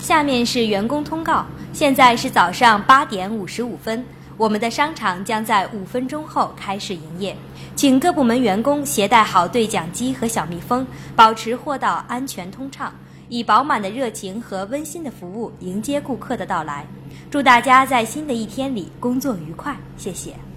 [0.00, 1.44] 下面是员工通告。
[1.72, 4.04] 现在是早上八点五十五分
[4.36, 7.36] 我们的商场将在五分钟后开始营业。
[7.76, 12.92] 请各部门员工携带好对讲机和小蜜蜂保持货到安全通畅
[13.28, 16.84] 以饱满的热情和温馨的服务迎接顾客的到来。
[17.30, 20.49] 祝大家在新的一天里工作愉快谢谢。